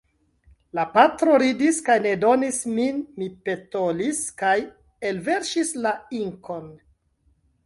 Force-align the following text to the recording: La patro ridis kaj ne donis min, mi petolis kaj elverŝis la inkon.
La 0.77 0.83
patro 0.93 1.35
ridis 1.43 1.81
kaj 1.89 1.97
ne 2.05 2.13
donis 2.23 2.57
min, 2.79 3.03
mi 3.19 3.27
petolis 3.49 4.23
kaj 4.41 4.55
elverŝis 5.11 5.75
la 5.87 5.93
inkon. 6.23 6.67